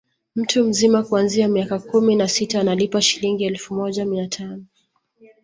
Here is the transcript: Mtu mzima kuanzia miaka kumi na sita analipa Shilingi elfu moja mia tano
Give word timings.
Mtu 0.35 0.63
mzima 0.63 1.03
kuanzia 1.03 1.47
miaka 1.47 1.79
kumi 1.79 2.15
na 2.15 2.27
sita 2.27 2.61
analipa 2.61 3.01
Shilingi 3.01 3.43
elfu 3.45 3.73
moja 3.73 4.05
mia 4.05 4.27
tano 4.27 4.65